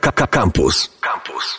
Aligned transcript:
Campus. 0.00 0.90
Campus. 1.00 1.58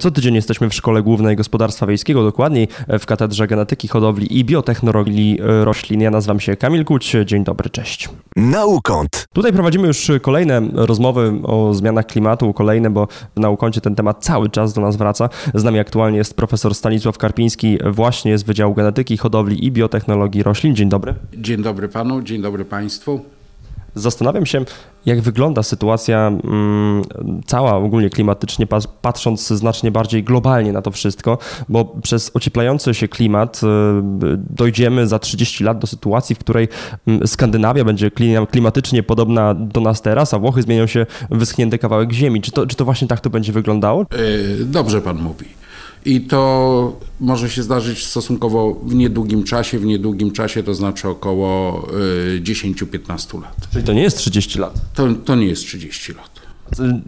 Co 0.00 0.10
tydzień 0.10 0.34
jesteśmy 0.34 0.68
w 0.68 0.74
Szkole 0.74 1.02
Głównej 1.02 1.36
Gospodarstwa 1.36 1.86
Wiejskiego, 1.86 2.24
dokładniej 2.24 2.68
w 2.88 3.06
Katedrze 3.06 3.46
Genetyki, 3.46 3.88
Hodowli 3.88 4.38
i 4.38 4.44
Biotechnologii 4.44 5.38
Roślin. 5.40 6.00
Ja 6.00 6.10
nazywam 6.10 6.40
się 6.40 6.56
Kamil 6.56 6.84
Kuć. 6.84 7.16
Dzień 7.24 7.44
dobry, 7.44 7.70
cześć. 7.70 8.08
Naukąt. 8.36 9.26
Tutaj 9.32 9.52
prowadzimy 9.52 9.86
już 9.86 10.10
kolejne 10.22 10.60
rozmowy 10.72 11.32
o 11.42 11.74
zmianach 11.74 12.06
klimatu, 12.06 12.52
kolejne, 12.52 12.90
bo 12.90 13.08
w 13.36 13.40
Naukącie 13.40 13.80
ten 13.80 13.94
temat 13.94 14.24
cały 14.24 14.50
czas 14.50 14.72
do 14.72 14.80
nas 14.80 14.96
wraca. 14.96 15.28
Z 15.54 15.64
nami 15.64 15.78
aktualnie 15.78 16.18
jest 16.18 16.36
profesor 16.36 16.74
Stanisław 16.74 17.18
Karpiński, 17.18 17.78
właśnie 17.90 18.38
z 18.38 18.42
Wydziału 18.42 18.74
Genetyki, 18.74 19.16
Hodowli 19.16 19.66
i 19.66 19.72
Biotechnologii 19.72 20.42
Roślin. 20.42 20.76
Dzień 20.76 20.88
dobry. 20.88 21.14
Dzień 21.34 21.62
dobry 21.62 21.88
panu, 21.88 22.22
dzień 22.22 22.42
dobry 22.42 22.64
państwu. 22.64 23.33
Zastanawiam 23.94 24.46
się, 24.46 24.64
jak 25.06 25.20
wygląda 25.20 25.62
sytuacja 25.62 26.26
mm, 26.26 27.02
cała 27.46 27.74
ogólnie 27.76 28.10
klimatycznie, 28.10 28.66
patrząc 29.02 29.48
znacznie 29.48 29.90
bardziej 29.90 30.24
globalnie 30.24 30.72
na 30.72 30.82
to 30.82 30.90
wszystko, 30.90 31.38
bo 31.68 31.84
przez 31.84 32.30
ocieplający 32.34 32.94
się 32.94 33.08
klimat 33.08 33.60
y, 33.62 33.66
dojdziemy 34.50 35.06
za 35.06 35.18
30 35.18 35.64
lat 35.64 35.78
do 35.78 35.86
sytuacji, 35.86 36.34
w 36.34 36.38
której 36.38 36.68
mm, 37.06 37.26
Skandynawia 37.26 37.84
będzie 37.84 38.10
klimatycznie 38.50 39.02
podobna 39.02 39.54
do 39.54 39.80
nas 39.80 40.02
teraz, 40.02 40.34
a 40.34 40.38
Włochy 40.38 40.62
zmienią 40.62 40.86
się 40.86 41.06
w 41.30 41.38
wyschnięty 41.38 41.78
kawałek 41.78 42.12
ziemi. 42.12 42.42
Czy 42.42 42.50
to, 42.50 42.66
czy 42.66 42.76
to 42.76 42.84
właśnie 42.84 43.08
tak 43.08 43.20
to 43.20 43.30
będzie 43.30 43.52
wyglądało? 43.52 44.02
E, 44.02 44.64
dobrze 44.64 45.00
pan 45.00 45.16
mówi. 45.16 45.63
I 46.04 46.20
to 46.20 47.00
może 47.20 47.50
się 47.50 47.62
zdarzyć 47.62 48.06
stosunkowo 48.06 48.80
w 48.84 48.94
niedługim 48.94 49.44
czasie, 49.44 49.78
w 49.78 49.84
niedługim 49.84 50.32
czasie 50.32 50.62
to 50.62 50.74
znaczy 50.74 51.08
około 51.08 51.88
10-15 52.42 53.42
lat. 53.42 53.68
Czyli 53.72 53.84
to 53.84 53.92
nie 53.92 54.02
jest 54.02 54.18
30 54.18 54.58
lat? 54.58 54.74
To, 54.94 55.08
to 55.24 55.34
nie 55.34 55.46
jest 55.46 55.62
30 55.62 56.12
lat. 56.12 56.44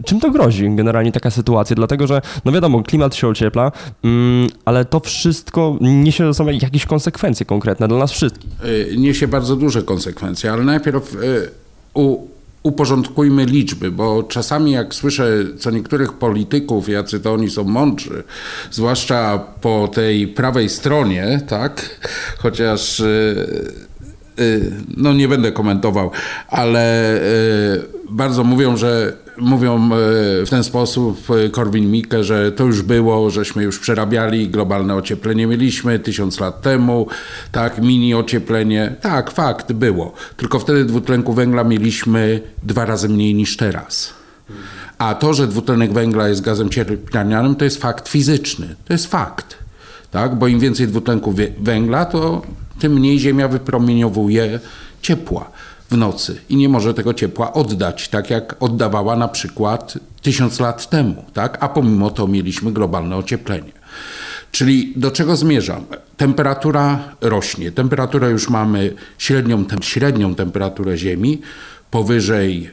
Czym 0.05 0.19
to 0.19 0.31
grozi 0.31 0.75
generalnie 0.75 1.11
taka 1.11 1.31
sytuacja? 1.31 1.75
Dlatego, 1.75 2.07
że 2.07 2.21
no 2.45 2.51
wiadomo, 2.51 2.83
klimat 2.83 3.15
się 3.15 3.27
ociepla, 3.27 3.71
mm, 4.03 4.47
ale 4.65 4.85
to 4.85 4.99
wszystko 4.99 5.77
niesie 5.81 6.25
ze 6.25 6.33
sobą 6.33 6.51
jakieś 6.51 6.85
konsekwencje 6.85 7.45
konkretne 7.45 7.87
dla 7.87 7.97
nas 7.97 8.11
wszystkich. 8.11 8.51
E, 8.91 8.97
niesie 8.97 9.27
bardzo 9.27 9.55
duże 9.55 9.83
konsekwencje, 9.83 10.51
ale 10.51 10.63
najpierw 10.63 11.17
u, 11.93 12.27
uporządkujmy 12.67 13.45
liczby, 13.45 13.91
bo 13.91 14.23
czasami 14.23 14.71
jak 14.71 14.95
słyszę 14.95 15.29
co 15.59 15.71
niektórych 15.71 16.13
polityków, 16.13 16.89
jacy 16.89 17.19
to 17.19 17.33
oni 17.33 17.49
są 17.49 17.63
mądrzy, 17.63 18.23
zwłaszcza 18.71 19.39
po 19.61 19.87
tej 19.87 20.27
prawej 20.27 20.69
stronie, 20.69 21.41
tak, 21.47 21.99
chociaż 22.37 22.99
yy, 22.99 23.73
yy, 24.37 24.71
no 24.97 25.13
nie 25.13 25.27
będę 25.27 25.51
komentował, 25.51 26.11
ale 26.49 27.19
yy, 27.73 27.85
bardzo 28.09 28.43
mówią, 28.43 28.77
że 28.77 29.13
mówią 29.37 29.85
e, 29.85 29.89
w 30.45 30.49
ten 30.49 30.63
sposób 30.63 31.17
e, 31.29 31.49
Korwin-Mikke, 31.49 32.23
że 32.23 32.51
to 32.51 32.63
już 32.63 32.81
było, 32.81 33.29
żeśmy 33.29 33.63
już 33.63 33.79
przerabiali, 33.79 34.49
globalne 34.49 34.95
ocieplenie 34.95 35.47
mieliśmy 35.47 35.99
tysiąc 35.99 36.39
lat 36.39 36.61
temu, 36.61 37.07
tak, 37.51 37.81
mini 37.81 38.15
ocieplenie. 38.15 38.95
Tak, 39.01 39.31
fakt, 39.31 39.73
było. 39.73 40.13
Tylko 40.37 40.59
wtedy 40.59 40.85
dwutlenku 40.85 41.33
węgla 41.33 41.63
mieliśmy 41.63 42.41
dwa 42.63 42.85
razy 42.85 43.09
mniej 43.09 43.35
niż 43.35 43.57
teraz. 43.57 44.13
A 44.97 45.15
to, 45.15 45.33
że 45.33 45.47
dwutlenek 45.47 45.93
węgla 45.93 46.27
jest 46.27 46.41
gazem 46.41 46.69
cieplarnianym, 46.69 47.55
to 47.55 47.65
jest 47.65 47.81
fakt 47.81 48.07
fizyczny. 48.07 48.75
To 48.85 48.93
jest 48.93 49.07
fakt. 49.07 49.57
Tak? 50.11 50.35
Bo 50.35 50.47
im 50.47 50.59
więcej 50.59 50.87
dwutlenku 50.87 51.33
węgla, 51.59 52.05
to 52.05 52.41
tym 52.79 52.93
mniej 52.93 53.19
Ziemia 53.19 53.47
wypromieniowuje 53.47 54.59
ciepła 55.01 55.51
w 55.91 55.97
nocy 55.97 56.41
i 56.49 56.55
nie 56.55 56.69
może 56.69 56.93
tego 56.93 57.13
ciepła 57.13 57.53
oddać, 57.53 58.09
tak 58.09 58.29
jak 58.29 58.55
oddawała 58.59 59.15
na 59.15 59.27
przykład 59.27 59.93
tysiąc 60.21 60.59
lat 60.59 60.89
temu, 60.89 61.25
tak? 61.33 61.57
a 61.61 61.69
pomimo 61.69 62.11
to 62.11 62.27
mieliśmy 62.27 62.71
globalne 62.71 63.15
ocieplenie. 63.15 63.71
Czyli 64.51 64.93
do 64.95 65.11
czego 65.11 65.35
zmierzam? 65.35 65.85
Temperatura 66.17 67.15
rośnie. 67.21 67.71
Temperaturę 67.71 68.31
już 68.31 68.49
mamy 68.49 68.93
średnią, 69.17 69.65
tem, 69.65 69.81
średnią 69.81 70.35
temperaturę 70.35 70.97
Ziemi 70.97 71.41
powyżej 71.91 72.71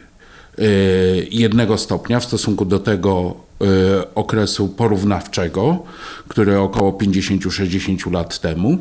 y, 0.58 1.28
jednego 1.30 1.78
stopnia 1.78 2.20
w 2.20 2.24
stosunku 2.24 2.64
do 2.64 2.78
tego 2.78 3.36
y, 3.62 4.14
okresu 4.14 4.68
porównawczego, 4.68 5.82
który 6.28 6.58
około 6.58 6.92
50-60 6.92 8.12
lat 8.12 8.38
temu. 8.38 8.78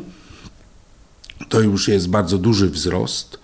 To 1.50 1.62
już 1.62 1.88
jest 1.88 2.10
bardzo 2.10 2.38
duży 2.38 2.70
wzrost. 2.70 3.40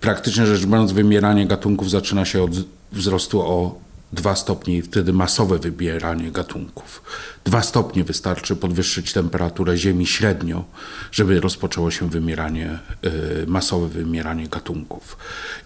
Praktycznie 0.00 0.46
rzecz 0.46 0.66
biorąc, 0.66 0.92
wymieranie 0.92 1.46
gatunków 1.46 1.90
zaczyna 1.90 2.24
się 2.24 2.42
od 2.42 2.50
wzrostu 2.92 3.40
o 3.40 3.88
2 4.12 4.36
stopnie 4.36 4.76
i 4.76 4.82
wtedy 4.82 5.12
masowe 5.12 5.58
wybieranie 5.58 6.30
gatunków. 6.32 7.02
2 7.44 7.62
stopnie 7.62 8.04
wystarczy 8.04 8.56
podwyższyć 8.56 9.12
temperaturę 9.12 9.76
Ziemi 9.76 10.06
średnio, 10.06 10.64
żeby 11.12 11.40
rozpoczęło 11.40 11.90
się 11.90 12.08
wymieranie, 12.08 12.78
y, 13.04 13.46
masowe 13.46 13.88
wymieranie 13.88 14.48
gatunków. 14.48 15.16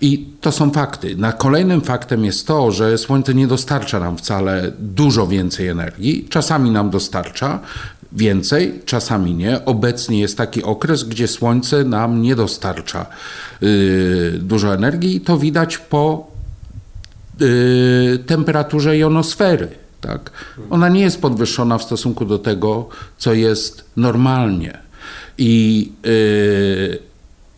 I 0.00 0.28
to 0.40 0.52
są 0.52 0.70
fakty. 0.70 1.16
Na 1.16 1.32
kolejnym 1.32 1.80
faktem 1.80 2.24
jest 2.24 2.46
to, 2.46 2.70
że 2.72 2.98
Słońce 2.98 3.34
nie 3.34 3.46
dostarcza 3.46 4.00
nam 4.00 4.18
wcale 4.18 4.72
dużo 4.78 5.26
więcej 5.26 5.68
energii. 5.68 6.26
Czasami 6.30 6.70
nam 6.70 6.90
dostarcza, 6.90 7.60
więcej, 8.16 8.80
czasami 8.84 9.34
nie. 9.34 9.64
Obecnie 9.64 10.20
jest 10.20 10.36
taki 10.36 10.62
okres, 10.62 11.04
gdzie 11.04 11.28
Słońce 11.28 11.84
nam 11.84 12.22
nie 12.22 12.36
dostarcza 12.36 13.06
y, 13.62 14.38
dużo 14.42 14.74
energii 14.74 15.16
i 15.16 15.20
to 15.20 15.38
widać 15.38 15.78
po 15.78 16.30
y, 17.40 18.18
temperaturze 18.26 18.98
jonosfery. 18.98 19.68
Tak? 20.00 20.30
Ona 20.70 20.88
nie 20.88 21.00
jest 21.00 21.20
podwyższona 21.20 21.78
w 21.78 21.82
stosunku 21.82 22.24
do 22.24 22.38
tego, 22.38 22.88
co 23.18 23.34
jest 23.34 23.84
normalnie. 23.96 24.78
I 25.38 25.92
y, 26.06 26.98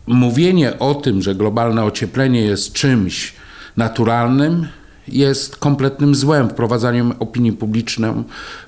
mówienie 0.07 0.79
o 0.79 0.95
tym, 0.95 1.21
że 1.21 1.35
globalne 1.35 1.83
ocieplenie 1.83 2.41
jest 2.41 2.73
czymś 2.73 3.33
naturalnym, 3.77 4.67
jest 5.07 5.55
kompletnym 5.55 6.15
złem, 6.15 6.49
wprowadzaniem 6.49 7.13
opinii 7.19 7.53
publicznej 7.53 8.11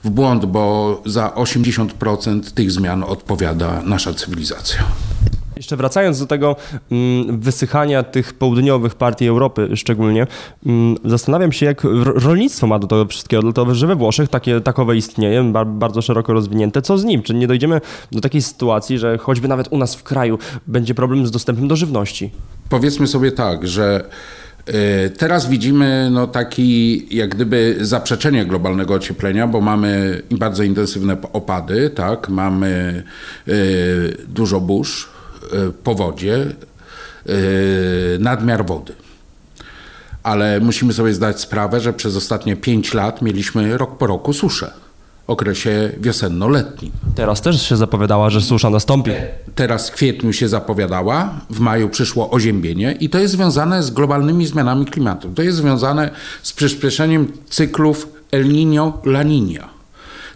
w 0.03 0.09
błąd, 0.09 0.45
bo 0.45 1.01
za 1.05 1.27
80% 1.27 2.51
tych 2.51 2.71
zmian 2.71 3.03
odpowiada 3.03 3.81
nasza 3.85 4.13
cywilizacja. 4.13 4.83
Jeszcze 5.57 5.77
wracając 5.77 6.19
do 6.19 6.25
tego 6.25 6.55
mm, 6.91 7.39
wysychania 7.39 8.03
tych 8.03 8.33
południowych 8.33 8.95
partii 8.95 9.27
Europy 9.27 9.69
szczególnie, 9.75 10.27
mm, 10.65 10.95
zastanawiam 11.05 11.51
się, 11.51 11.65
jak 11.65 11.81
rolnictwo 12.03 12.67
ma 12.67 12.79
do 12.79 12.87
tego 12.87 13.05
wszystkiego, 13.05 13.41
dlatego 13.41 13.75
że 13.75 13.87
we 13.87 13.95
Włoszech 13.95 14.29
takie, 14.29 14.61
takowe 14.61 14.97
istnieje, 14.97 15.53
bardzo 15.65 16.01
szeroko 16.01 16.33
rozwinięte. 16.33 16.81
Co 16.81 16.97
z 16.97 17.03
nim? 17.03 17.21
Czy 17.21 17.33
nie 17.33 17.47
dojdziemy 17.47 17.81
do 18.11 18.21
takiej 18.21 18.41
sytuacji, 18.41 18.99
że 18.99 19.17
choćby 19.17 19.47
nawet 19.47 19.67
u 19.71 19.77
nas 19.77 19.95
w 19.95 20.03
kraju 20.03 20.39
będzie 20.67 20.95
problem 20.95 21.27
z 21.27 21.31
dostępem 21.31 21.67
do 21.67 21.75
żywności? 21.75 22.31
Powiedzmy 22.69 23.07
sobie 23.07 23.31
tak, 23.31 23.67
że 23.67 24.09
teraz 25.17 25.49
widzimy 25.49 26.09
no, 26.11 26.27
taki 26.27 27.07
jak 27.15 27.35
gdyby 27.35 27.77
zaprzeczenie 27.81 28.45
globalnego 28.45 28.93
ocieplenia, 28.93 29.47
bo 29.47 29.61
mamy 29.61 30.21
bardzo 30.31 30.63
intensywne 30.63 31.17
opady, 31.33 31.89
tak? 31.89 32.29
mamy 32.29 33.03
y, 33.47 34.17
dużo 34.27 34.61
burz, 34.61 35.09
y, 35.69 35.71
powodzie, 35.71 36.45
y, 37.29 38.17
nadmiar 38.19 38.65
wody. 38.65 38.93
Ale 40.23 40.59
musimy 40.59 40.93
sobie 40.93 41.13
zdać 41.13 41.41
sprawę, 41.41 41.79
że 41.79 41.93
przez 41.93 42.15
ostatnie 42.15 42.55
5 42.55 42.93
lat 42.93 43.21
mieliśmy 43.21 43.77
rok 43.77 43.97
po 43.97 44.07
roku 44.07 44.33
suszę 44.33 44.86
okresie 45.27 45.91
wiosenno-letnim. 45.99 46.91
Teraz 47.15 47.41
też 47.41 47.69
się 47.69 47.77
zapowiadała, 47.77 48.29
że 48.29 48.41
susza 48.41 48.69
nastąpi. 48.69 49.11
Teraz 49.55 49.89
w 49.89 49.93
kwietniu 49.93 50.33
się 50.33 50.47
zapowiadała, 50.47 51.39
w 51.49 51.59
maju 51.59 51.89
przyszło 51.89 52.29
oziębienie 52.29 52.97
i 52.99 53.09
to 53.09 53.19
jest 53.19 53.33
związane 53.33 53.83
z 53.83 53.91
globalnymi 53.91 54.47
zmianami 54.47 54.85
klimatu. 54.85 55.29
To 55.35 55.41
jest 55.41 55.57
związane 55.57 56.09
z 56.43 56.53
przyspieszeniem 56.53 57.31
cyklów 57.49 58.07
El 58.31 58.47
Niño, 58.47 58.93
La 59.05 59.23
Niña. 59.23 59.63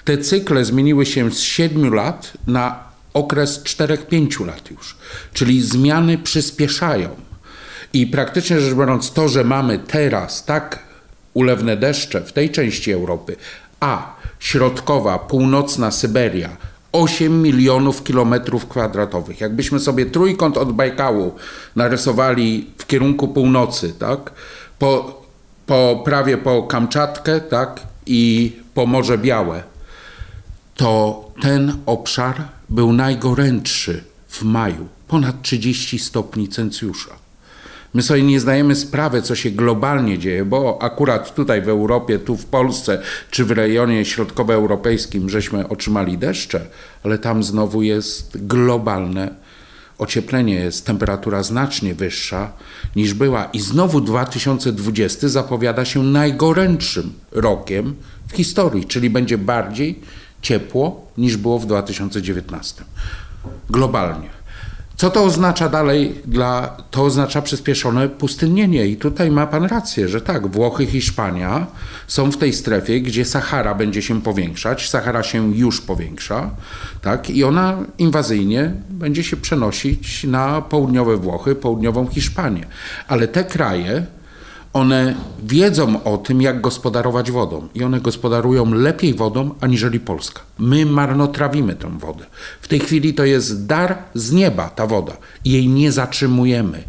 Te 0.06 0.18
cykle 0.18 0.66
zmieniły 0.66 1.06
się 1.06 1.32
z 1.32 1.40
7 1.40 1.94
lat 1.94 2.34
na 2.48 2.80
okres 3.14 3.64
4-5 3.64 4.46
lat 4.46 4.72
już. 4.72 4.98
Czyli 5.34 5.62
zmiany 5.62 6.18
przyspieszają. 6.18 7.10
I 7.94 8.08
praktycznie 8.08 8.60
rzecz 8.60 8.74
biorąc, 8.74 9.12
to, 9.12 9.30
że 9.30 9.44
mamy 9.44 9.80
teraz 9.80 10.46
tak 10.46 10.80
ulewne 11.34 11.78
deszcze 11.78 12.22
w 12.22 12.34
tej 12.34 12.50
części 12.50 12.92
Europy, 12.92 13.36
a 13.80 14.21
środkowa, 14.42 15.20
północna 15.20 15.92
Syberia. 15.92 16.50
8 16.92 17.42
milionów 17.42 18.04
kilometrów 18.04 18.68
kwadratowych. 18.68 19.42
Jakbyśmy 19.42 19.80
sobie 19.80 20.06
trójkąt 20.06 20.58
od 20.58 20.72
Bajkału 20.72 21.36
narysowali 21.76 22.70
w 22.78 22.86
kierunku 22.86 23.28
północy, 23.28 23.94
tak, 24.00 24.32
po, 24.80 25.22
po 25.66 26.02
prawie 26.06 26.38
po 26.38 26.64
Kamczatkę 26.64 27.42
tak, 27.42 27.82
i 28.06 28.52
po 28.74 28.86
Morze 28.86 29.18
Białe, 29.18 29.64
to 30.76 31.24
ten 31.42 31.78
obszar 31.86 32.44
był 32.70 32.94
najgorętszy 32.94 34.04
w 34.28 34.44
maju, 34.44 34.88
ponad 35.08 35.42
30 35.42 36.00
stopni 36.00 36.50
Celsjusza. 36.50 37.12
My 37.94 38.02
sobie 38.02 38.24
nie 38.24 38.40
zdajemy 38.40 38.76
sprawy, 38.76 39.22
co 39.22 39.36
się 39.36 39.52
globalnie 39.52 40.20
dzieje, 40.20 40.46
bo 40.46 40.82
akurat 40.82 41.36
tutaj 41.36 41.62
w 41.62 41.70
Europie, 41.70 42.20
tu 42.20 42.38
w 42.38 42.46
Polsce, 42.46 43.02
czy 43.32 43.46
w 43.46 43.52
rejonie 43.52 44.06
środkowoeuropejskim 44.06 45.30
żeśmy 45.30 45.68
otrzymali 45.68 46.18
deszcze, 46.18 46.62
ale 47.04 47.18
tam 47.18 47.44
znowu 47.44 47.82
jest 47.82 48.48
globalne 48.48 49.36
ocieplenie, 49.98 50.56
jest 50.56 50.86
temperatura 50.86 51.44
znacznie 51.44 51.94
wyższa 51.94 52.52
niż 52.96 53.14
była 53.14 53.46
i 53.46 53.60
znowu 53.60 54.02
2020 54.02 55.30
zapowiada 55.30 55.86
się 55.86 56.04
najgorętszym 56.04 57.14
rokiem 57.32 57.96
w 58.28 58.36
historii, 58.36 58.86
czyli 58.86 59.10
będzie 59.10 59.38
bardziej 59.38 60.00
ciepło 60.42 61.08
niż 61.18 61.38
było 61.38 61.60
w 61.60 61.66
2019. 61.66 62.84
Globalnie. 63.70 64.41
Co 65.02 65.10
to 65.10 65.24
oznacza 65.24 65.70
dalej? 65.70 66.16
Dla, 66.26 66.78
to 66.92 67.04
oznacza 67.04 67.42
przyspieszone 67.42 68.10
pustynnienie. 68.10 68.88
I 68.88 68.98
tutaj 68.98 69.32
ma 69.32 69.48
Pan 69.48 69.66
rację, 69.66 70.08
że 70.08 70.22
tak, 70.22 70.48
Włochy, 70.48 70.86
Hiszpania 70.86 71.68
są 72.08 72.32
w 72.32 72.38
tej 72.38 72.54
strefie, 72.54 73.02
gdzie 73.02 73.26
Sahara 73.26 73.76
będzie 73.76 74.02
się 74.02 74.22
powiększać. 74.22 74.90
Sahara 74.90 75.24
się 75.24 75.56
już 75.56 75.82
powiększa, 75.82 76.50
tak? 77.02 77.30
I 77.30 77.44
ona 77.44 77.78
inwazyjnie 77.98 78.74
będzie 78.90 79.24
się 79.24 79.38
przenosić 79.38 80.24
na 80.24 80.62
południowe 80.62 81.18
Włochy, 81.18 81.56
południową 81.56 82.08
Hiszpanię. 82.08 82.66
Ale 83.08 83.28
te 83.28 83.44
kraje, 83.44 84.06
one 84.74 85.16
wiedzą 85.44 86.04
o 86.04 86.18
tym, 86.18 86.42
jak 86.42 86.62
gospodarować 86.62 87.32
wodą 87.32 87.68
i 87.76 87.84
one 87.84 88.02
gospodarują 88.02 88.74
lepiej 88.74 89.14
wodą 89.14 89.56
aniżeli 89.62 90.00
Polska. 90.00 90.42
My 90.60 90.86
marnotrawimy 90.86 91.76
tę 91.76 92.00
wodę. 92.00 92.26
W 92.62 92.68
tej 92.68 92.80
chwili 92.80 93.14
to 93.14 93.26
jest 93.26 93.66
dar 93.66 93.98
z 94.14 94.32
nieba, 94.32 94.70
ta 94.70 94.88
woda. 94.88 95.18
Jej 95.46 95.68
nie 95.68 95.92
zatrzymujemy. 95.92 96.84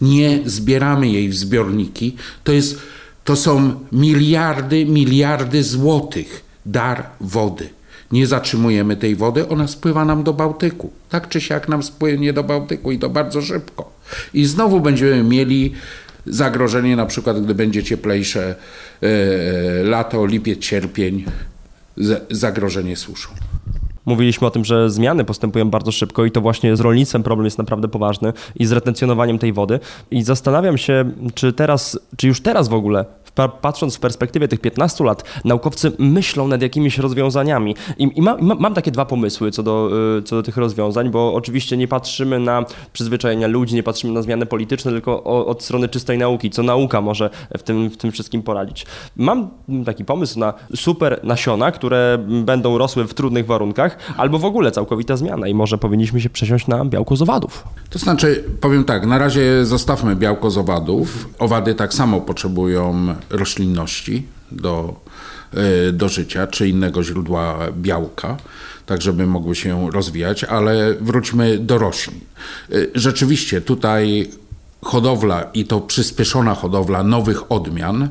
Nie 0.00 0.40
zbieramy 0.44 1.08
jej 1.08 1.28
w 1.28 1.36
zbiorniki. 1.36 2.16
To, 2.44 2.52
jest, 2.52 2.78
to 3.24 3.36
są 3.36 3.74
miliardy, 3.92 4.86
miliardy 4.86 5.62
złotych 5.62 6.44
dar 6.66 7.06
wody. 7.20 7.68
Nie 8.12 8.26
zatrzymujemy 8.26 8.96
tej 8.96 9.16
wody, 9.16 9.48
ona 9.48 9.68
spływa 9.68 10.04
nam 10.04 10.24
do 10.24 10.32
Bałtyku. 10.32 10.90
Tak 11.08 11.28
czy 11.28 11.40
siak 11.40 11.68
nam 11.68 11.82
spłynie 11.82 12.32
do 12.32 12.44
Bałtyku 12.44 12.92
i 12.92 12.98
to 12.98 13.10
bardzo 13.10 13.42
szybko. 13.42 13.92
I 14.34 14.44
znowu 14.44 14.80
będziemy 14.80 15.22
mieli 15.22 15.72
zagrożenie, 16.26 16.96
na 16.96 17.06
przykład 17.06 17.44
gdy 17.44 17.54
będzie 17.54 17.82
cieplejsze 17.82 18.54
e, 19.02 19.08
lato, 19.82 20.26
lipiec, 20.26 20.64
sierpień, 20.64 21.24
zagrożenie 22.30 22.96
suszą. 22.96 23.28
Mówiliśmy 24.06 24.46
o 24.46 24.50
tym, 24.50 24.64
że 24.64 24.90
zmiany 24.90 25.24
postępują 25.24 25.70
bardzo 25.70 25.92
szybko 25.92 26.24
i 26.24 26.30
to 26.30 26.40
właśnie 26.40 26.76
z 26.76 26.80
rolnictwem 26.80 27.22
problem 27.22 27.44
jest 27.44 27.58
naprawdę 27.58 27.88
poważny 27.88 28.32
i 28.56 28.66
z 28.66 28.72
retencjonowaniem 28.72 29.38
tej 29.38 29.52
wody. 29.52 29.80
I 30.10 30.22
zastanawiam 30.22 30.78
się, 30.78 31.10
czy 31.34 31.52
teraz, 31.52 31.98
czy 32.16 32.28
już 32.28 32.40
teraz 32.40 32.68
w 32.68 32.74
ogóle 32.74 33.04
patrząc 33.60 33.96
w 33.96 34.00
perspektywie 34.00 34.48
tych 34.48 34.60
15 34.60 35.04
lat, 35.04 35.24
naukowcy 35.44 35.92
myślą 35.98 36.48
nad 36.48 36.62
jakimiś 36.62 36.98
rozwiązaniami. 36.98 37.74
I, 37.98 38.10
i 38.14 38.22
ma, 38.22 38.36
ma, 38.36 38.54
mam 38.54 38.74
takie 38.74 38.90
dwa 38.90 39.04
pomysły 39.04 39.50
co 39.50 39.62
do, 39.62 39.90
y, 40.18 40.22
co 40.22 40.36
do 40.36 40.42
tych 40.42 40.56
rozwiązań, 40.56 41.10
bo 41.10 41.34
oczywiście 41.34 41.76
nie 41.76 41.88
patrzymy 41.88 42.38
na 42.38 42.64
przyzwyczajenia 42.92 43.46
ludzi, 43.46 43.74
nie 43.74 43.82
patrzymy 43.82 44.12
na 44.12 44.22
zmiany 44.22 44.46
polityczne, 44.46 44.90
tylko 44.90 45.24
o, 45.24 45.46
od 45.46 45.62
strony 45.62 45.88
czystej 45.88 46.18
nauki, 46.18 46.50
co 46.50 46.62
nauka 46.62 47.00
może 47.00 47.30
w 47.58 47.62
tym, 47.62 47.90
w 47.90 47.96
tym 47.96 48.12
wszystkim 48.12 48.42
poradzić. 48.42 48.86
Mam 49.16 49.50
taki 49.84 50.04
pomysł 50.04 50.38
na 50.38 50.54
super 50.76 51.20
nasiona, 51.22 51.72
które 51.72 52.18
będą 52.28 52.78
rosły 52.78 53.04
w 53.04 53.14
trudnych 53.14 53.46
warunkach, 53.46 53.98
albo 54.16 54.38
w 54.38 54.44
ogóle 54.44 54.70
całkowita 54.70 55.16
zmiana 55.16 55.48
i 55.48 55.54
może 55.54 55.78
powinniśmy 55.78 56.20
się 56.20 56.30
przesiąść 56.30 56.66
na 56.66 56.84
białko 56.84 57.16
z 57.16 57.22
owadów. 57.22 57.64
To 57.90 57.98
znaczy, 57.98 58.44
powiem 58.60 58.84
tak, 58.84 59.06
na 59.06 59.18
razie 59.18 59.64
zostawmy 59.64 60.16
białko 60.16 60.50
z 60.50 60.58
owadów. 60.58 61.28
Owady 61.38 61.74
tak 61.74 61.94
samo 61.94 62.20
potrzebują 62.20 63.14
roślinności 63.30 64.26
do, 64.52 65.00
e, 65.54 65.92
do 65.92 66.08
życia, 66.08 66.46
czy 66.46 66.68
innego 66.68 67.02
źródła 67.02 67.58
białka, 67.72 68.36
tak 68.86 69.02
żeby 69.02 69.26
mogły 69.26 69.54
się 69.56 69.90
rozwijać, 69.90 70.44
ale 70.44 70.94
wróćmy 70.94 71.58
do 71.58 71.78
roślin. 71.78 72.20
E, 72.72 72.74
rzeczywiście 72.94 73.60
tutaj 73.60 74.30
hodowla 74.82 75.42
i 75.54 75.64
to 75.64 75.80
przyspieszona 75.80 76.54
hodowla 76.54 77.02
nowych 77.02 77.52
odmian, 77.52 78.08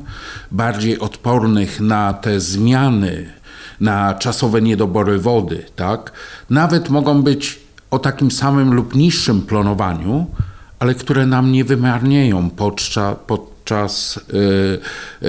bardziej 0.50 0.98
odpornych 0.98 1.80
na 1.80 2.14
te 2.14 2.40
zmiany, 2.40 3.32
na 3.80 4.14
czasowe 4.14 4.62
niedobory 4.62 5.18
wody, 5.18 5.64
tak? 5.76 6.12
Nawet 6.50 6.88
mogą 6.88 7.22
być 7.22 7.60
o 7.90 7.98
takim 7.98 8.30
samym 8.30 8.74
lub 8.74 8.94
niższym 8.94 9.42
plonowaniu, 9.42 10.26
ale 10.78 10.94
które 10.94 11.26
nam 11.26 11.52
nie 11.52 11.64
wymarnieją 11.64 12.50
podczas, 12.50 13.16
podczas 13.66 14.20
yy, 14.32 14.80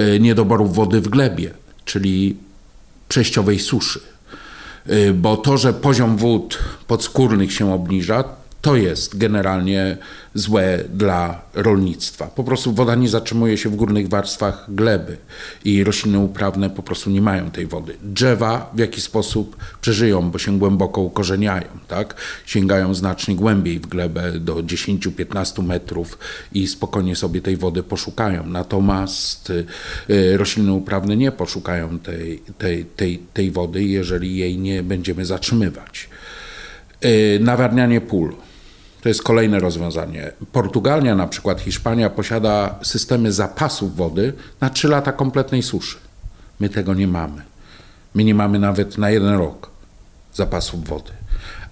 yy, 0.02 0.20
niedoborów 0.20 0.74
wody 0.74 1.00
w 1.00 1.08
glebie, 1.08 1.50
czyli 1.84 2.36
przejściowej 3.08 3.58
suszy. 3.58 4.00
Yy, 4.86 5.14
bo 5.14 5.36
to, 5.36 5.58
że 5.58 5.72
poziom 5.72 6.16
wód 6.16 6.58
podskórnych 6.86 7.52
się 7.52 7.74
obniża, 7.74 8.24
to 8.60 8.76
jest 8.76 9.18
generalnie 9.18 9.96
złe 10.34 10.84
dla 10.94 11.40
rolnictwa. 11.54 12.26
Po 12.26 12.44
prostu 12.44 12.72
woda 12.72 12.94
nie 12.94 13.08
zatrzymuje 13.08 13.58
się 13.58 13.68
w 13.68 13.76
górnych 13.76 14.08
warstwach 14.08 14.64
gleby 14.68 15.16
i 15.64 15.84
rośliny 15.84 16.18
uprawne 16.18 16.70
po 16.70 16.82
prostu 16.82 17.10
nie 17.10 17.22
mają 17.22 17.50
tej 17.50 17.66
wody. 17.66 17.96
Drzewa 18.02 18.70
w 18.74 18.78
jakiś 18.78 19.04
sposób 19.04 19.56
przeżyją, 19.80 20.30
bo 20.30 20.38
się 20.38 20.58
głęboko 20.58 21.00
ukorzeniają, 21.00 21.66
tak? 21.88 22.14
Sięgają 22.46 22.94
znacznie 22.94 23.34
głębiej 23.34 23.78
w 23.80 23.86
glebę 23.86 24.32
do 24.32 24.54
10-15 24.54 25.64
metrów 25.64 26.18
i 26.52 26.66
spokojnie 26.66 27.16
sobie 27.16 27.40
tej 27.40 27.56
wody 27.56 27.82
poszukają. 27.82 28.46
Natomiast 28.46 29.50
y, 29.50 30.36
rośliny 30.36 30.72
uprawne 30.72 31.16
nie 31.16 31.32
poszukają 31.32 31.98
tej, 31.98 32.42
tej, 32.58 32.84
tej, 32.84 33.18
tej 33.18 33.50
wody, 33.50 33.84
jeżeli 33.84 34.36
jej 34.36 34.58
nie 34.58 34.82
będziemy 34.82 35.24
zatrzymywać. 35.24 36.08
Y, 37.04 37.38
nawadnianie 37.40 38.00
pól 38.00 38.47
to 39.02 39.08
jest 39.08 39.22
kolejne 39.22 39.60
rozwiązanie. 39.60 40.32
Portugalia, 40.52 41.14
na 41.14 41.26
przykład 41.26 41.60
Hiszpania, 41.60 42.10
posiada 42.10 42.74
systemy 42.82 43.32
zapasów 43.32 43.96
wody 43.96 44.32
na 44.60 44.70
3 44.70 44.88
lata 44.88 45.12
kompletnej 45.12 45.62
suszy. 45.62 45.98
My 46.60 46.68
tego 46.68 46.94
nie 46.94 47.08
mamy. 47.08 47.42
My 48.14 48.24
nie 48.24 48.34
mamy 48.34 48.58
nawet 48.58 48.98
na 48.98 49.10
jeden 49.10 49.34
rok 49.34 49.70
zapasów 50.34 50.88
wody. 50.88 51.12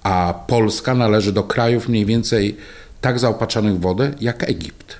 A 0.02 0.34
Polska 0.46 0.94
należy 0.94 1.32
do 1.32 1.43
krajów 1.43 1.88
mniej 1.88 2.06
więcej 2.06 2.56
tak 3.00 3.19
zaopatrzonych 3.19 3.75
w 3.75 3.81
wodę 3.81 4.14
jak 4.20 4.43
Egipt. 4.43 4.96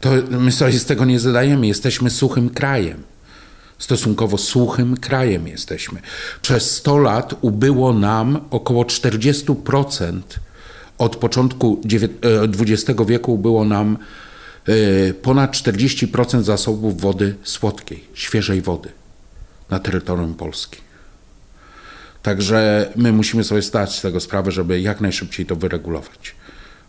To 0.00 0.10
my 0.30 0.52
sobie 0.52 0.72
z 0.72 0.84
tego 0.84 1.04
nie 1.04 1.20
zadajemy. 1.20 1.66
Jesteśmy 1.66 2.10
suchym 2.10 2.50
krajem. 2.50 3.02
Stosunkowo 3.78 4.38
suchym 4.38 4.96
krajem 4.96 5.48
jesteśmy. 5.48 6.00
Przez 6.42 6.76
100 6.76 6.98
lat 6.98 7.34
ubyło 7.40 7.92
nam 7.92 8.40
około 8.50 8.84
40% 8.84 10.20
od 11.00 11.16
początku 11.16 11.80
XX 12.60 13.00
e, 13.00 13.04
wieku 13.04 13.38
było 13.38 13.64
nam 13.64 13.98
e, 14.66 15.14
ponad 15.14 15.52
40% 15.52 16.42
zasobów 16.42 17.00
wody 17.00 17.34
słodkiej, 17.42 18.04
świeżej 18.14 18.62
wody 18.62 18.88
na 19.70 19.78
terytorium 19.78 20.34
Polski. 20.34 20.78
Także 22.22 22.92
my 22.96 23.12
musimy 23.12 23.44
sobie 23.44 23.62
zdać 23.62 23.98
z 23.98 24.00
tego 24.02 24.20
sprawę, 24.20 24.50
żeby 24.50 24.80
jak 24.80 25.00
najszybciej 25.00 25.46
to 25.46 25.56
wyregulować. 25.56 26.34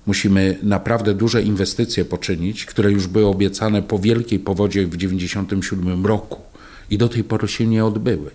Musimy 0.05 0.57
naprawdę 0.63 1.13
duże 1.13 1.41
inwestycje 1.41 2.05
poczynić, 2.05 2.65
które 2.65 2.91
już 2.91 3.07
były 3.07 3.25
obiecane 3.25 3.81
po 3.81 3.99
wielkiej 3.99 4.39
powodzie 4.39 4.87
w 4.87 4.97
1997 4.97 6.05
roku 6.05 6.41
i 6.89 6.97
do 6.97 7.09
tej 7.09 7.23
pory 7.23 7.47
się 7.47 7.67
nie 7.67 7.85
odbyły. 7.85 8.31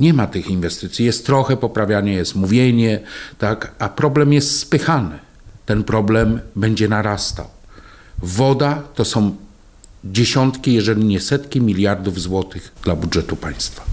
Nie 0.00 0.14
ma 0.14 0.26
tych 0.26 0.50
inwestycji. 0.50 1.04
Jest 1.04 1.26
trochę 1.26 1.56
poprawianie, 1.56 2.12
jest 2.12 2.34
mówienie, 2.34 3.00
tak, 3.38 3.74
a 3.78 3.88
problem 3.88 4.32
jest 4.32 4.60
spychany. 4.60 5.18
Ten 5.66 5.84
problem 5.84 6.40
będzie 6.56 6.88
narastał. 6.88 7.46
Woda 8.18 8.82
to 8.94 9.04
są 9.04 9.36
dziesiątki, 10.04 10.74
jeżeli 10.74 11.04
nie 11.04 11.20
setki 11.20 11.60
miliardów 11.60 12.20
złotych 12.20 12.72
dla 12.84 12.96
budżetu 12.96 13.36
państwa. 13.36 13.84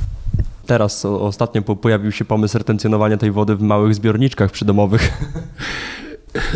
Teraz 0.65 1.05
ostatnio 1.05 1.61
pojawił 1.61 2.11
się 2.11 2.25
pomysł 2.25 2.57
retencjonowania 2.57 3.17
tej 3.17 3.31
wody 3.31 3.55
w 3.55 3.61
małych 3.61 3.95
zbiorniczkach 3.95 4.51
przydomowych. 4.51 5.11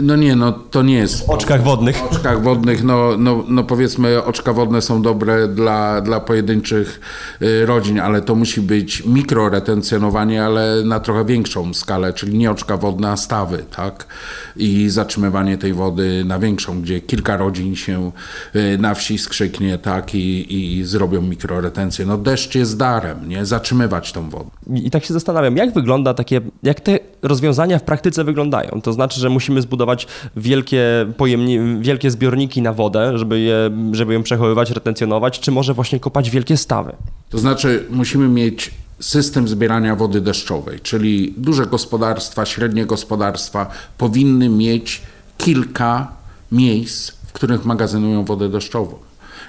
No 0.02 0.16
nie, 0.16 0.36
no 0.36 0.52
to 0.52 0.82
nie 0.82 0.94
jest. 0.94 1.26
W 1.26 1.30
oczkach 1.30 1.64
wodnych. 1.64 1.98
W 1.98 2.12
oczkach 2.12 2.44
wodnych, 2.44 2.84
no, 2.84 3.18
no, 3.18 3.44
no 3.48 3.64
powiedzmy, 3.64 4.24
oczka 4.24 4.54
wodne 4.54 4.82
są 4.82 5.02
dobre 5.02 5.48
dla, 5.48 6.02
dla 6.02 6.20
pojedynczych 6.20 7.00
y, 7.42 7.66
rodzin, 7.66 8.00
ale 8.00 8.22
to 8.22 8.36
musi 8.36 8.62
być 8.62 9.06
mikroretencjonowanie, 9.06 10.46
ale 10.46 10.84
na 10.84 11.00
trochę 11.00 11.26
większą 11.26 11.74
skalę, 11.74 12.14
czyli 12.14 12.38
nie 12.38 12.52
oczka 12.52 12.78
wodne, 12.78 13.10
a 13.10 13.18
stawy, 13.18 13.66
tak? 13.76 14.08
I 14.56 14.90
zatrzymywanie 14.90 15.58
tej 15.58 15.74
wody 15.74 16.24
na 16.26 16.40
większą, 16.40 16.82
gdzie 16.82 17.02
kilka 17.02 17.38
rodzin 17.38 17.76
się 17.76 18.12
y, 18.56 18.78
na 18.78 18.94
wsi 18.94 19.18
skrzyknie, 19.18 19.78
tak? 19.78 20.16
I, 20.16 20.56
i 20.80 20.84
zrobią 20.84 21.22
mikroretencję. 21.22 22.06
No 22.06 22.18
deszcz 22.18 22.56
jest 22.56 22.78
darem, 22.78 23.30
nie? 23.30 23.46
Zatrzymywać 23.46 24.12
tą 24.12 24.30
wodę. 24.30 24.50
I 24.76 24.92
tak 24.92 25.06
się 25.06 25.14
zastanawiam, 25.14 25.58
jak 25.58 25.74
wygląda 25.74 26.14
takie, 26.14 26.42
jak 26.64 26.80
te 26.80 27.00
rozwiązania 27.22 27.80
w 27.80 27.84
praktyce 27.84 28.24
wyglądają? 28.24 28.82
To 28.82 28.94
znaczy, 28.94 29.20
że 29.20 29.30
musimy 29.30 29.62
zbudować 29.70 30.08
wielkie, 30.36 30.84
pojemni, 31.18 31.60
wielkie 31.82 32.12
zbiorniki 32.12 32.62
na 32.62 32.74
wodę, 32.74 33.18
żeby, 33.18 33.40
je, 33.40 33.72
żeby 33.92 34.14
ją 34.14 34.24
przechowywać, 34.24 34.72
retencjonować, 34.72 35.40
czy 35.40 35.52
może 35.52 35.74
właśnie 35.74 36.00
kopać 36.00 36.30
wielkie 36.30 36.58
stawy? 36.58 36.96
To 37.30 37.38
znaczy 37.38 37.86
musimy 37.90 38.28
mieć 38.28 38.72
system 39.00 39.48
zbierania 39.48 39.96
wody 39.96 40.22
deszczowej, 40.22 40.80
czyli 40.80 41.34
duże 41.38 41.66
gospodarstwa, 41.66 42.46
średnie 42.46 42.86
gospodarstwa 42.86 43.70
powinny 43.98 44.50
mieć 44.50 45.02
kilka 45.38 46.12
miejsc, 46.52 47.12
w 47.28 47.32
których 47.32 47.66
magazynują 47.66 48.26
wodę 48.26 48.50
deszczową. 48.50 48.96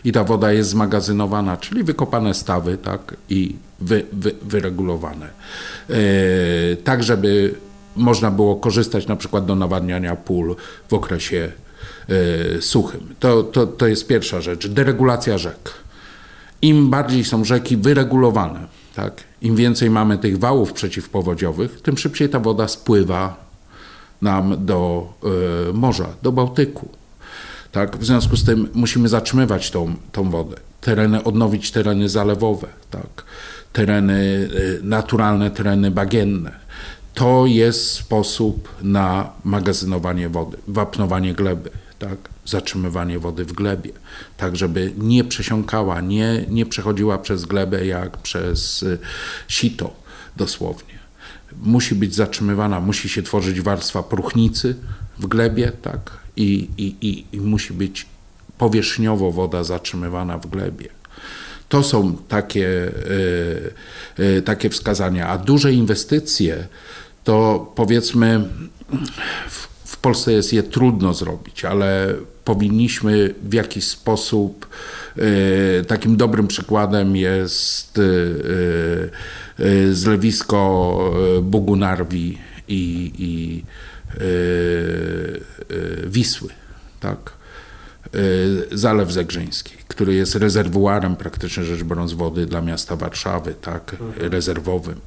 I 0.05 0.13
ta 0.13 0.25
woda 0.25 0.53
jest 0.53 0.71
zmagazynowana, 0.71 1.57
czyli 1.57 1.83
wykopane 1.83 2.35
stawy 2.35 2.79
tak, 2.79 3.15
i 3.29 3.57
wy, 3.81 4.05
wy, 4.13 4.35
wyregulowane. 4.43 5.29
Yy, 5.89 5.97
tak, 6.85 7.03
żeby 7.03 7.55
można 8.01 8.31
było 8.31 8.57
korzystać 8.57 9.07
na 9.07 9.17
przykład 9.17 9.47
do 9.47 9.55
nawadniania 9.55 10.17
pól 10.17 10.57
w 10.89 10.95
okresie 10.95 11.53
yy, 12.09 12.63
suchym. 12.63 13.15
To, 13.21 13.43
to, 13.43 13.67
to 13.67 13.87
jest 13.87 14.07
pierwsza 14.07 14.41
rzecz. 14.41 14.67
Deregulacja 14.69 15.39
rzek. 15.39 15.75
Im 16.63 16.91
bardziej 16.91 17.25
są 17.25 17.45
rzeki 17.45 17.77
wyregulowane, 17.77 18.67
tak, 18.95 19.25
im 19.43 19.57
więcej 19.57 19.91
mamy 19.91 20.19
tych 20.19 20.39
wałów 20.39 20.73
przeciwpowodziowych, 20.73 21.83
tym 21.83 21.99
szybciej 21.99 22.29
ta 22.29 22.41
woda 22.41 22.69
spływa 22.69 23.37
nam 24.23 24.67
do 24.67 25.09
y, 25.71 25.73
morza, 25.73 26.07
do 26.23 26.33
Bałtyku. 26.33 26.89
Tak? 27.73 27.97
W 27.97 28.05
związku 28.05 28.37
z 28.37 28.45
tym 28.45 28.69
musimy 28.75 29.09
zatrzymywać 29.09 29.71
tą, 29.71 29.95
tą 30.13 30.31
wodę. 30.31 30.57
Tereny, 30.81 31.25
odnowić 31.25 31.71
tereny 31.71 32.09
zalewowe, 32.09 32.67
tak? 32.91 33.25
tereny 33.73 34.49
y, 34.55 34.81
naturalne, 34.83 35.51
tereny 35.51 35.91
bagienne. 35.91 36.51
To 37.15 37.47
jest 37.47 37.91
sposób 37.91 38.69
na 38.83 39.33
magazynowanie 39.45 40.29
wody, 40.29 40.57
wapnowanie 40.69 41.35
gleby, 41.35 41.71
tak? 41.99 42.19
zatrzymywanie 42.47 43.19
wody 43.19 43.45
w 43.45 43.53
glebie, 43.53 43.91
tak 44.37 44.57
żeby 44.57 44.93
nie 44.99 45.25
przesiąkała, 45.25 46.01
nie, 46.01 46.45
nie 46.49 46.67
przechodziła 46.67 47.19
przez 47.19 47.45
glebę 47.45 47.87
jak 47.87 48.19
przez 48.19 48.83
y, 48.83 48.99
sito 49.49 49.95
dosłownie. 50.37 50.99
Musi 51.63 51.95
być 51.95 52.15
zatrzymywana, 52.15 52.81
musi 52.81 53.09
się 53.09 53.23
tworzyć 53.23 53.61
warstwa 53.61 54.03
próchnicy 54.03 54.77
w 55.19 55.27
glebie, 55.27 55.73
tak? 55.83 56.11
I, 56.37 56.69
i, 56.79 56.97
i, 57.01 57.27
i 57.33 57.41
musi 57.41 57.73
być 57.73 58.07
powierzchniowo 58.59 59.33
woda 59.33 59.65
zatrzymywana 59.65 60.39
w 60.39 60.47
glebie. 60.47 60.89
To 61.71 61.83
są 61.83 62.17
takie, 62.29 62.93
y, 64.19 64.23
y, 64.23 64.43
takie 64.43 64.71
wskazania. 64.71 65.29
A 65.29 65.39
duże 65.39 65.73
inwestycje 65.73 66.67
to 67.25 67.73
powiedzmy 67.75 68.49
w, 69.49 69.69
w 69.85 69.97
Polsce 69.97 70.33
jest 70.33 70.53
je 70.53 70.63
trudno 70.63 71.15
zrobić, 71.15 71.65
ale 71.65 72.15
powinniśmy 72.45 73.35
w 73.43 73.55
jakiś 73.55 73.85
sposób, 73.85 74.69
y, 75.19 75.85
takim 75.89 76.17
dobrym 76.17 76.47
przykładem 76.47 77.17
jest 77.17 78.01
zlewisko 79.93 80.99
Bugunarwi 81.43 82.39
i, 82.69 83.13
i 83.19 83.65
Wisły, 86.07 86.49
tak? 87.01 87.40
Zalew 88.73 89.13
Zegrzyński, 89.13 89.75
który 89.89 90.15
jest 90.15 90.35
rezerwuarem 90.35 91.17
praktycznie 91.17 91.65
rzecz 91.65 91.83
biorąc 91.83 92.13
wody 92.13 92.47
dla 92.47 92.61
miasta 92.61 92.97
Warszawy, 92.97 93.55
tak, 93.61 93.97
rezerwowym. 94.17 95.01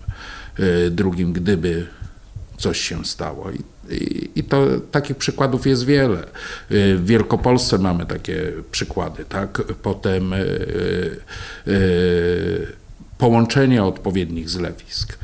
Drugim, 0.92 1.34
gdyby 1.34 1.88
coś 2.58 2.82
się 2.82 3.06
stało. 3.06 3.52
I, 3.52 3.64
i, 3.94 4.30
I, 4.36 4.44
to 4.44 4.66
takich 4.92 5.18
przykładów 5.18 5.68
jest 5.68 5.86
wiele. 5.86 6.24
W 6.70 7.02
Wielkopolsce 7.06 7.78
mamy 7.78 8.06
takie 8.06 8.52
przykłady, 8.72 9.26
tak? 9.26 9.62
Potem 9.82 10.34
y, 10.34 10.38
y, 11.68 12.68
połączenie 13.18 13.84
odpowiednich 13.84 14.50
zlewisk. 14.50 15.18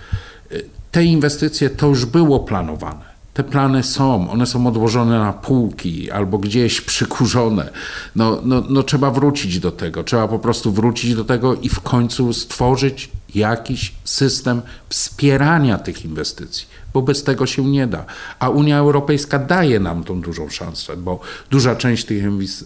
Te 0.92 1.04
inwestycje 1.04 1.70
to 1.70 1.88
już 1.88 2.06
było 2.06 2.40
planowane. 2.40 3.09
Te 3.39 3.43
plany 3.43 3.84
są, 3.84 4.31
one 4.31 4.46
są 4.46 4.67
odłożone 4.67 5.19
na 5.19 5.34
półki 5.34 6.12
albo 6.12 6.38
gdzieś 6.38 6.81
przykurzone. 6.81 7.69
No, 8.15 8.41
no, 8.43 8.63
no 8.69 8.84
trzeba 8.84 9.12
wrócić 9.12 9.60
do 9.60 9.72
tego, 9.72 10.03
trzeba 10.03 10.27
po 10.27 10.39
prostu 10.39 10.72
wrócić 10.72 11.15
do 11.15 11.25
tego 11.25 11.55
i 11.55 11.69
w 11.69 11.79
końcu 11.79 12.34
stworzyć 12.34 13.10
jakiś 13.36 13.93
system 14.03 14.62
wspierania 14.89 15.77
tych 15.77 16.05
inwestycji, 16.05 16.67
bo 16.93 17.01
bez 17.01 17.24
tego 17.24 17.46
się 17.46 17.65
nie 17.65 17.88
da. 17.88 18.05
A 18.39 18.50
Unia 18.50 18.77
Europejska 18.77 19.39
daje 19.39 19.79
nam 19.79 20.03
tą 20.03 20.22
dużą 20.22 20.50
szansę, 20.50 20.98
bo 20.98 21.19
duża 21.50 21.75
część 21.75 22.05
tych 22.05 22.24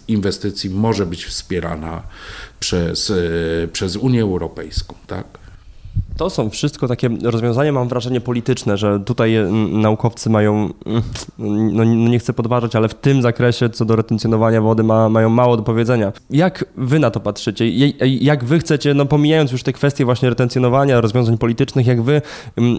inwestycji 0.08 0.70
może 0.70 1.06
być 1.06 1.24
wspierana 1.24 2.02
przez, 2.60 3.10
e, 3.10 3.14
przez 3.68 3.96
Unię 3.96 4.22
Europejską. 4.22 4.94
Tak? 5.06 5.43
To 6.16 6.30
są 6.30 6.50
wszystko 6.50 6.88
takie 6.88 7.08
rozwiązania, 7.22 7.72
mam 7.72 7.88
wrażenie, 7.88 8.20
polityczne, 8.20 8.76
że 8.76 9.00
tutaj 9.00 9.36
mm, 9.36 9.80
naukowcy 9.80 10.30
mają, 10.30 10.54
mm, 10.86 11.02
no, 11.72 11.84
no 11.84 12.08
nie 12.08 12.18
chcę 12.18 12.32
podważać, 12.32 12.76
ale 12.76 12.88
w 12.88 12.94
tym 12.94 13.22
zakresie 13.22 13.70
co 13.70 13.84
do 13.84 13.96
retencjonowania 13.96 14.60
wody 14.60 14.82
ma, 14.82 15.08
mają 15.08 15.28
mało 15.28 15.56
do 15.56 15.62
powiedzenia. 15.62 16.12
Jak 16.30 16.64
wy 16.76 16.98
na 16.98 17.10
to 17.10 17.20
patrzycie? 17.20 17.68
Jak 18.20 18.44
wy 18.44 18.58
chcecie, 18.58 18.94
no 18.94 19.06
pomijając 19.06 19.52
już 19.52 19.62
te 19.62 19.72
kwestie 19.72 20.04
właśnie 20.04 20.30
retencjonowania, 20.30 21.00
rozwiązań 21.00 21.38
politycznych, 21.38 21.86
jak 21.86 22.02
wy 22.02 22.22
mm, 22.56 22.78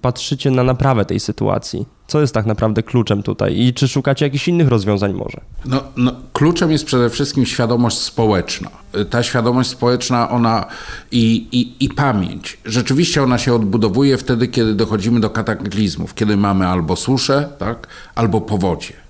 patrzycie 0.00 0.50
na 0.50 0.62
naprawę 0.62 1.04
tej 1.04 1.20
sytuacji? 1.20 1.86
Co 2.06 2.20
jest 2.20 2.34
tak 2.34 2.46
naprawdę 2.46 2.82
kluczem 2.82 3.22
tutaj 3.22 3.58
i 3.58 3.74
czy 3.74 3.88
szukacie 3.88 4.26
jakichś 4.26 4.48
innych 4.48 4.68
rozwiązań 4.68 5.12
może? 5.12 5.40
No, 5.64 5.82
no, 5.96 6.12
kluczem 6.32 6.70
jest 6.70 6.84
przede 6.84 7.10
wszystkim 7.10 7.46
świadomość 7.46 7.98
społeczna. 7.98 8.70
Ta 9.10 9.22
świadomość 9.22 9.70
społeczna, 9.70 10.30
ona 10.30 10.66
i, 11.10 11.46
i, 11.52 11.84
i 11.84 11.88
pamięć. 11.88 12.58
Rzeczywiście 12.64 13.22
ona 13.22 13.38
się 13.38 13.54
odbudowuje 13.54 14.18
wtedy, 14.18 14.48
kiedy 14.48 14.74
dochodzimy 14.74 15.20
do 15.20 15.30
kataklizmów, 15.30 16.14
kiedy 16.14 16.36
mamy 16.36 16.66
albo 16.66 16.96
suszę, 16.96 17.48
tak, 17.58 17.86
albo 18.14 18.40
powodzie 18.40 19.05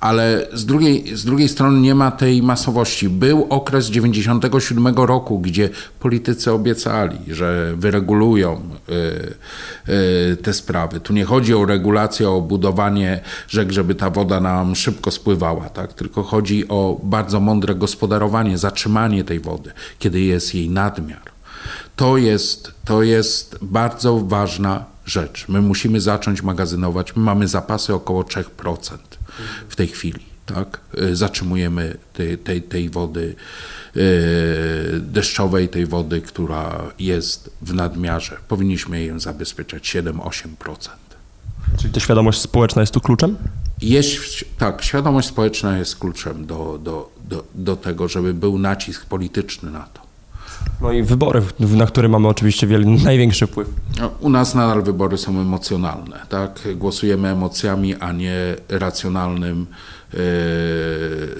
ale 0.00 0.46
z 0.52 0.66
drugiej, 0.66 1.16
z 1.16 1.24
drugiej 1.24 1.48
strony 1.48 1.80
nie 1.80 1.94
ma 1.94 2.10
tej 2.10 2.42
masowości. 2.42 3.08
Był 3.08 3.46
okres 3.50 3.86
97 3.86 4.86
roku, 4.96 5.38
gdzie 5.38 5.70
politycy 6.00 6.52
obiecali, 6.52 7.18
że 7.28 7.74
wyregulują 7.76 8.60
y, 8.88 9.92
y, 10.32 10.36
te 10.36 10.52
sprawy. 10.52 11.00
Tu 11.00 11.12
nie 11.12 11.24
chodzi 11.24 11.54
o 11.54 11.66
regulację, 11.66 12.30
o 12.30 12.40
budowanie 12.40 13.20
rzek, 13.48 13.72
żeby 13.72 13.94
ta 13.94 14.10
woda 14.10 14.40
nam 14.40 14.76
szybko 14.76 15.10
spływała, 15.10 15.68
tak? 15.68 15.92
tylko 15.92 16.22
chodzi 16.22 16.68
o 16.68 17.00
bardzo 17.02 17.40
mądre 17.40 17.74
gospodarowanie, 17.74 18.58
zatrzymanie 18.58 19.24
tej 19.24 19.40
wody, 19.40 19.70
kiedy 19.98 20.20
jest 20.20 20.54
jej 20.54 20.70
nadmiar. 20.70 21.22
To 21.96 22.16
jest, 22.16 22.72
to 22.84 23.02
jest 23.02 23.58
bardzo 23.62 24.18
ważna 24.18 24.84
rzecz. 25.06 25.48
My 25.48 25.60
musimy 25.62 26.00
zacząć 26.00 26.42
magazynować. 26.42 27.16
My 27.16 27.22
mamy 27.22 27.48
zapasy 27.48 27.94
około 27.94 28.22
3% 28.22 28.44
w 29.68 29.76
tej 29.76 29.86
chwili. 29.86 30.20
Tak? 30.46 30.80
Y, 31.02 31.16
zatrzymujemy 31.16 31.96
tej, 32.12 32.38
tej, 32.38 32.62
tej 32.62 32.90
wody 32.90 33.34
y, 33.96 34.00
deszczowej, 35.00 35.68
tej 35.68 35.86
wody, 35.86 36.20
która 36.20 36.92
jest 36.98 37.50
w 37.62 37.74
nadmiarze. 37.74 38.36
Powinniśmy 38.48 39.04
ją 39.04 39.20
zabezpieczać 39.20 39.82
7-8%. 39.82 40.48
Czyli 41.78 41.92
ta 41.92 42.00
świadomość 42.00 42.40
społeczna 42.40 42.82
jest 42.82 42.94
tu 42.94 43.00
kluczem? 43.00 43.36
Jest, 43.82 44.44
tak, 44.58 44.82
świadomość 44.82 45.28
społeczna 45.28 45.78
jest 45.78 45.96
kluczem 45.96 46.46
do, 46.46 46.78
do, 46.82 47.10
do, 47.28 47.44
do 47.54 47.76
tego, 47.76 48.08
żeby 48.08 48.34
był 48.34 48.58
nacisk 48.58 49.06
polityczny 49.06 49.70
na 49.70 49.82
to. 49.82 50.07
No 50.80 50.92
i 50.92 51.02
wybory, 51.02 51.42
na 51.60 51.86
które 51.86 52.08
mamy 52.08 52.28
oczywiście 52.28 52.66
wiele, 52.66 52.86
największy 53.04 53.46
wpływ. 53.46 53.68
No, 54.00 54.10
u 54.20 54.30
nas 54.30 54.54
nadal 54.54 54.82
wybory 54.82 55.18
są 55.18 55.40
emocjonalne, 55.40 56.20
tak? 56.28 56.68
Głosujemy 56.76 57.28
emocjami, 57.28 57.94
a 57.94 58.12
nie 58.12 58.34
racjonalnym 58.68 59.66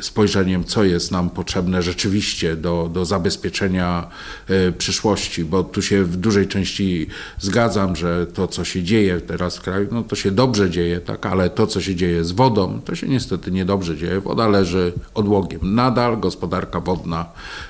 spojrzeniem, 0.01 0.65
co 0.65 0.85
jest 0.85 1.13
nam 1.13 1.31
potrzebne 1.31 1.83
rzeczywiście 1.83 2.57
do, 2.57 2.91
do 2.93 3.05
zabezpieczenia 3.05 4.09
e, 4.49 4.73
przyszłości, 4.73 5.45
bo 5.45 5.65
tu 5.65 5.83
się 5.83 6.05
w 6.05 6.17
dużej 6.17 6.49
części 6.49 7.07
zgadzam, 7.39 7.97
że 7.97 8.27
to, 8.27 8.49
co 8.49 8.65
się 8.65 8.83
dzieje 8.83 9.21
teraz 9.21 9.57
w 9.57 9.63
kraju, 9.63 9.89
no 9.93 10.03
to 10.03 10.17
się 10.17 10.31
dobrze 10.31 10.71
dzieje, 10.71 11.01
tak, 11.01 11.27
ale 11.27 11.51
to, 11.51 11.67
co 11.67 11.81
się 11.81 11.95
dzieje 11.95 12.25
z 12.25 12.33
wodą, 12.33 12.81
to 12.85 12.95
się 12.95 13.09
niestety 13.09 13.51
niedobrze 13.51 13.97
dzieje. 13.97 14.21
Woda 14.21 14.49
leży 14.49 14.93
odłogiem. 15.15 15.61
Nadal 15.75 16.21
gospodarka 16.21 16.81
wodna 16.81 17.27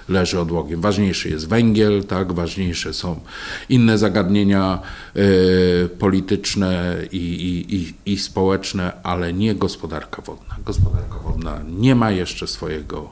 leży 0.09 0.41
odłogiem. 0.41 0.81
Ważniejszy 0.81 1.29
jest 1.29 1.49
węgiel, 1.49 2.05
tak, 2.05 2.33
ważniejsze 2.33 2.95
są 2.95 3.21
inne 3.69 3.99
zagadnienia 3.99 4.79
y, 5.17 5.89
polityczne 5.99 6.97
i, 7.13 7.17
i, 7.17 7.77
i, 7.77 8.13
i 8.13 8.19
społeczne, 8.19 8.93
ale 9.03 9.33
nie 9.33 9.55
gospodarka 9.55 10.23
wodna. 10.23 10.57
Gospodarka 10.65 10.88
gospodarka 10.89 11.19
wodna 11.19 11.61
nie 11.69 11.95
ma 11.95 12.11
jeszcze 12.11 12.47
swojego 12.47 13.11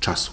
czasu. 0.00 0.32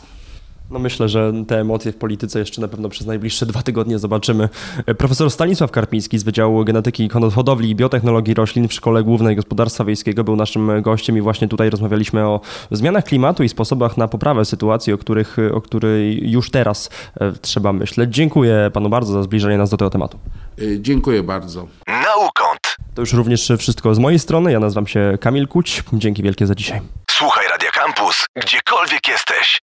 No 0.70 0.80
myślę, 0.80 1.10
że 1.10 1.34
te 1.48 1.60
emocje 1.60 1.92
w 1.92 1.96
polityce 1.96 2.40
jeszcze 2.40 2.62
na 2.62 2.68
pewno 2.68 2.90
przez 2.90 3.08
najbliższe 3.08 3.46
dwa 3.46 3.62
tygodnie 3.62 4.00
zobaczymy. 4.00 4.50
Profesor 4.98 5.32
Stanisław 5.32 5.72
Karpiński 5.72 6.20
z 6.20 6.24
Wydziału 6.24 6.66
Genetyki 6.66 7.10
Hodowli 7.36 7.70
i 7.70 7.76
Biotechnologii 7.76 8.34
Roślin 8.34 8.68
w 8.68 8.74
Szkole 8.74 9.04
Głównej 9.04 9.36
Gospodarstwa 9.36 9.86
Wiejskiego 9.86 10.24
był 10.24 10.36
naszym 10.36 10.82
gościem 10.82 11.18
i 11.18 11.22
właśnie 11.22 11.48
tutaj 11.48 11.70
rozmawialiśmy 11.70 12.28
o 12.28 12.42
zmianach 12.72 13.04
klimatu 13.04 13.44
i 13.44 13.50
sposobach 13.50 13.98
na 13.98 14.08
poprawę 14.08 14.46
sytuacji, 14.46 14.94
o, 14.94 14.98
których, 14.98 15.38
o 15.54 15.62
której 15.62 16.32
już 16.32 16.52
teraz 16.52 16.90
e, 17.20 17.32
trzeba 17.32 17.74
myśleć. 17.74 18.14
Dziękuję 18.14 18.72
panu 18.74 18.90
bardzo 18.90 19.14
za 19.14 19.24
zbliżenie 19.24 19.58
nas 19.58 19.70
do 19.70 19.78
tego 19.78 19.90
tematu. 19.90 20.20
Y, 20.62 20.78
dziękuję 20.82 21.24
bardzo. 21.24 21.68
Naukąt. 21.88 22.76
To 22.94 23.02
już 23.02 23.14
również 23.14 23.52
wszystko 23.60 23.96
z 23.96 24.00
mojej 24.00 24.20
strony. 24.20 24.52
Ja 24.52 24.60
nazywam 24.60 24.88
się 24.88 25.18
Kamil 25.22 25.48
Kuć. 25.48 25.84
Dzięki 25.94 26.24
wielkie 26.24 26.48
za 26.48 26.56
dzisiaj. 26.56 26.82
Słuchaj 27.12 27.46
Radio 27.48 27.70
Campus, 27.74 28.26
gdziekolwiek 28.36 29.08
jesteś. 29.08 29.65